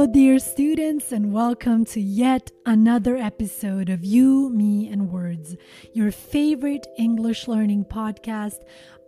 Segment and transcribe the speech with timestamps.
[0.00, 5.56] Hello, dear students, and welcome to yet another episode of You, Me, and Words,
[5.92, 8.60] your favorite English learning podcast.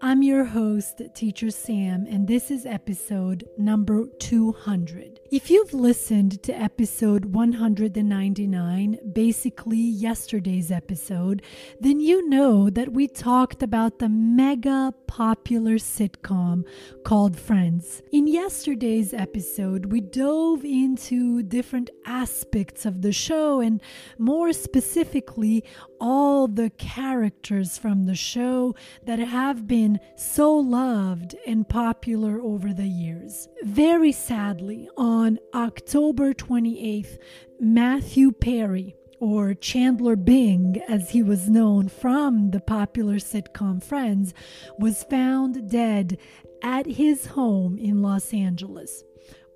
[0.05, 5.20] I'm your host, Teacher Sam, and this is episode number 200.
[5.31, 11.42] If you've listened to episode 199, basically yesterday's episode,
[11.78, 16.64] then you know that we talked about the mega popular sitcom
[17.05, 18.03] called Friends.
[18.11, 23.80] In yesterday's episode, we dove into different aspects of the show and
[24.19, 25.64] more specifically,
[26.00, 32.87] all the characters from the show that have been so loved and popular over the
[32.87, 33.48] years.
[33.62, 37.19] Very sadly, on October 28th,
[37.61, 44.35] Matthew Perry, or Chandler Bing, as he was known from the popular sitcom Friends,
[44.79, 46.19] was found dead
[46.61, 49.05] at his home in Los Angeles.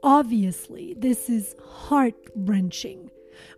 [0.05, 3.11] Obviously, this is heart wrenching.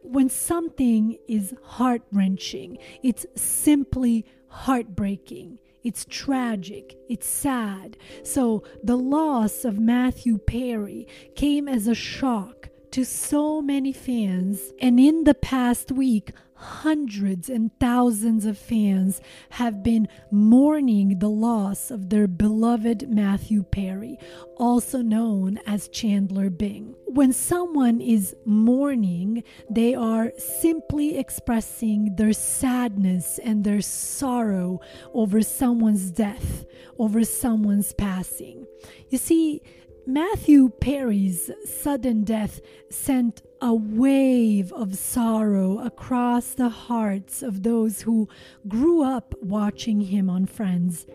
[0.02, 5.58] When something is heart wrenching, it's simply heartbreaking.
[5.88, 6.98] It's tragic.
[7.08, 7.96] It's sad.
[8.22, 12.57] So the loss of Matthew Perry came as a shock
[12.98, 14.72] to so many fans.
[14.80, 19.20] And in the past week, hundreds and thousands of fans
[19.50, 24.18] have been mourning the loss of their beloved Matthew Perry,
[24.56, 26.96] also known as Chandler Bing.
[27.06, 34.80] When someone is mourning, they are simply expressing their sadness and their sorrow
[35.14, 36.64] over someone's death,
[36.98, 38.66] over someone's passing.
[39.08, 39.62] You see,
[40.08, 48.26] Matthew Perry's sudden death sent a wave of sorrow across the hearts of those who
[48.66, 51.06] grew up watching him on Friends.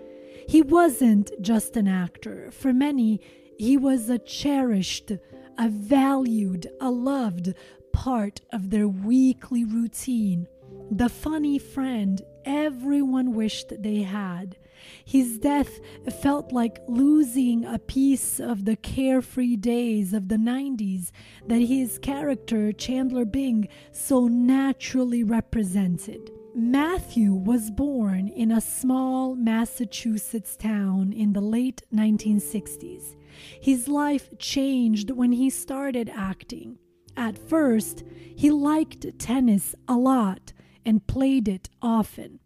[0.47, 2.51] He wasn't just an actor.
[2.51, 3.19] For many,
[3.57, 5.11] he was a cherished,
[5.57, 7.55] a valued, a loved
[7.93, 10.45] part of their weekly routine.
[10.91, 14.55] The funny friend everyone wished they had.
[15.05, 15.79] His death
[16.21, 21.11] felt like losing a piece of the carefree days of the 90s
[21.47, 26.31] that his character, Chandler Bing, so naturally represented.
[26.55, 33.15] Matthew was born in a small Massachusetts town in the late 1960s.
[33.59, 36.77] His life changed when he started acting.
[37.17, 38.03] At first,
[38.35, 40.53] he liked tennis a lot
[40.85, 42.39] and played it often.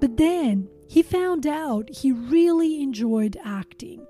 [0.00, 4.06] But then he found out he really enjoyed acting.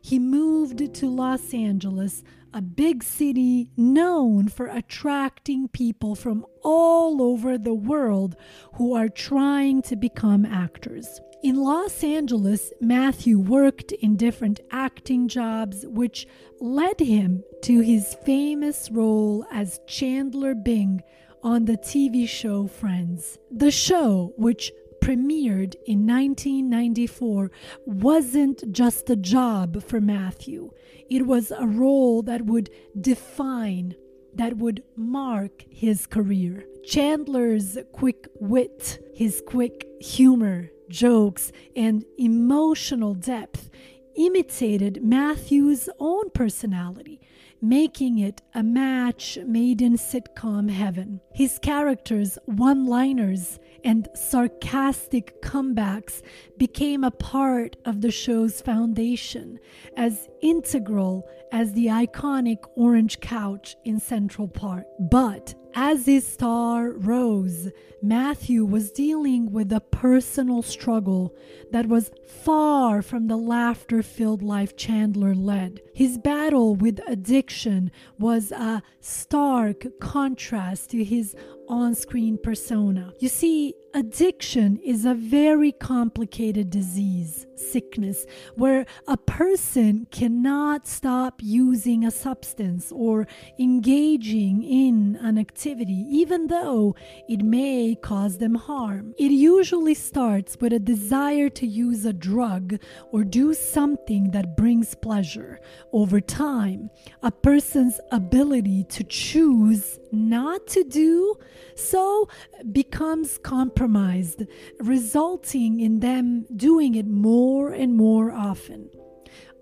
[0.00, 7.58] He moved to Los Angeles, a big city known for attracting people from all over
[7.58, 8.36] the world
[8.74, 11.20] who are trying to become actors.
[11.42, 16.26] In Los Angeles, Matthew worked in different acting jobs, which
[16.60, 21.00] led him to his famous role as Chandler Bing
[21.42, 23.38] on the TV show Friends.
[23.52, 24.72] The show, which
[25.08, 27.50] premiered in 1994
[27.86, 30.70] wasn't just a job for Matthew,
[31.08, 32.68] it was a role that would
[33.00, 33.94] define,
[34.34, 36.66] that would mark his career.
[36.84, 43.70] Chandler's quick wit, his quick humor, jokes, and emotional depth
[44.14, 47.18] imitated Matthew's own personality
[47.60, 51.20] making it a match made in sitcom heaven.
[51.34, 56.22] His characters' one liners and sarcastic comebacks
[56.56, 59.58] became a part of the show's foundation,
[59.96, 64.84] as integral as the iconic orange couch in Central Perk.
[64.98, 67.68] But as his star rose,
[68.02, 71.34] Matthew was dealing with a personal struggle
[71.72, 75.80] that was far from the laughter filled life Chandler led.
[75.94, 81.34] His battle with addiction was a stark contrast to his
[81.68, 83.12] on screen persona.
[83.18, 92.04] You see, Addiction is a very complicated disease, sickness, where a person cannot stop using
[92.04, 93.26] a substance or
[93.58, 96.94] engaging in an activity, even though
[97.28, 99.14] it may cause them harm.
[99.18, 102.78] It usually starts with a desire to use a drug
[103.10, 105.60] or do something that brings pleasure.
[105.92, 106.90] Over time,
[107.22, 111.36] a person's ability to choose not to do
[111.74, 112.28] so
[112.72, 114.44] becomes compromised,
[114.80, 118.90] resulting in them doing it more and more often.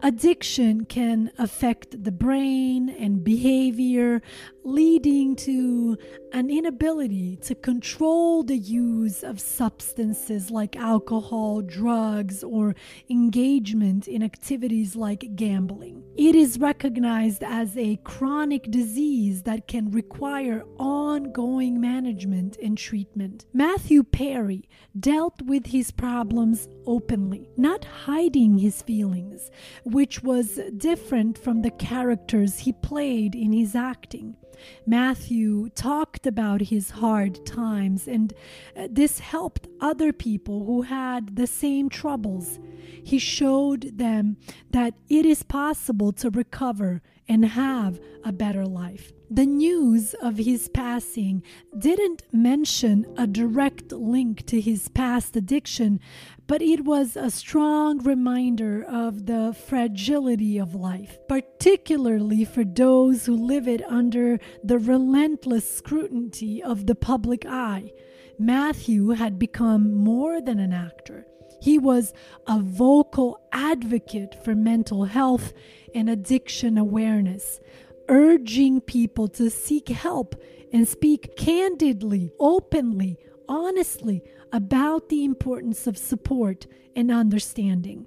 [0.02, 4.20] Addiction can affect the brain and behavior,
[4.62, 5.96] leading to
[6.32, 12.74] an inability to control the use of substances like alcohol, drugs, or
[13.08, 16.02] engagement in activities like gambling.
[16.18, 23.46] It is recognized as a chronic disease that can require ongoing management and treatment.
[23.54, 29.50] Matthew Perry dealt with his problems openly, not hiding his feelings
[29.86, 34.36] which was different from the characters he played in his acting.
[34.84, 38.32] Matthew talked about his hard times, and
[38.76, 42.58] uh, this helped other people who had the same troubles.
[43.04, 44.38] He showed them
[44.70, 49.12] that it is possible to recover and have a better life.
[49.30, 51.42] The news of his passing
[51.76, 55.98] didn't mention a direct link to his past addiction,
[56.46, 63.34] but it was a strong reminder of the fragility of life, particularly for those who
[63.34, 67.92] live it under the relentless scrutiny of the public eye.
[68.38, 71.26] Matthew had become more than an actor.
[71.60, 72.12] He was
[72.46, 75.52] a vocal advocate for mental health
[75.94, 77.60] and addiction awareness,
[78.08, 80.34] urging people to seek help
[80.72, 83.18] and speak candidly, openly,
[83.48, 84.22] honestly
[84.52, 88.06] about the importance of support and understanding.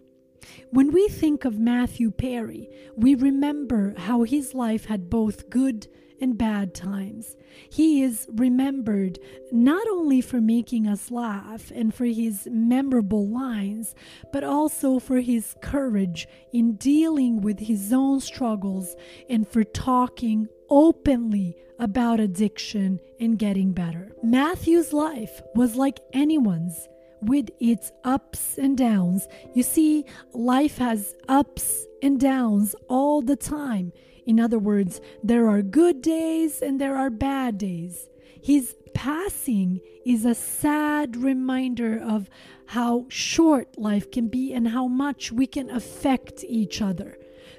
[0.72, 5.88] When we think of Matthew Perry, we remember how his life had both good
[6.22, 7.36] and bad times.
[7.70, 9.20] He is remembered
[9.52, 13.96] not only for making us laugh and for his memorable lines,
[14.32, 18.96] but also for his courage in dealing with his own struggles
[19.30, 24.12] and for talking openly about addiction and getting better.
[24.22, 26.88] Matthew's life was like anyone's
[27.22, 29.28] with its ups and downs.
[29.54, 33.92] You see, life has ups and downs all the time.
[34.26, 38.10] In other words, there are good days and there are bad days.
[38.42, 42.30] His passing is a sad reminder of
[42.68, 47.18] how short life can be and how much we can affect each other.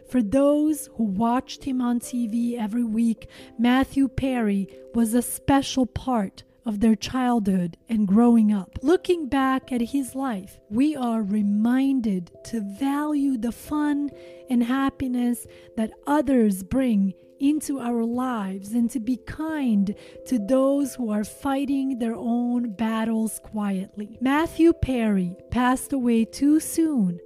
[0.09, 3.29] For those who watched him on TV every week,
[3.59, 8.79] Matthew Perry was a special part of their childhood and growing up.
[8.83, 14.11] Looking back at his life, we are reminded to value the fun
[14.49, 15.47] and happiness
[15.77, 19.95] that others bring into our lives and to be kind
[20.27, 24.19] to those who are fighting their own battles quietly.
[24.21, 27.19] Matthew Perry passed away too soon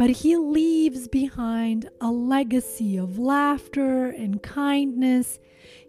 [0.00, 5.38] but he leaves behind a legacy of laughter and kindness.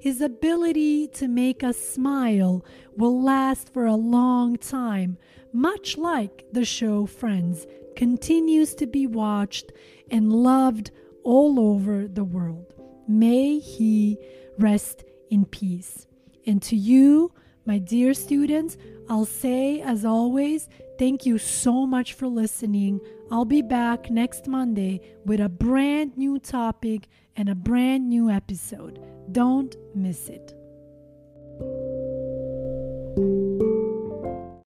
[0.01, 2.65] His ability to make us smile
[2.98, 5.19] will last for a long time,
[5.54, 9.71] much like the show Friends continues to be watched
[10.09, 10.90] and loved
[11.23, 12.73] all over the world.
[13.07, 14.18] May he
[14.57, 16.07] rest in peace.
[16.47, 17.31] And to you,
[17.71, 18.75] my dear students,
[19.07, 20.68] I'll say as always,
[20.99, 22.99] thank you so much for listening.
[23.31, 28.99] I'll be back next Monday with a brand new topic and a brand new episode.
[29.31, 30.54] Don't miss it.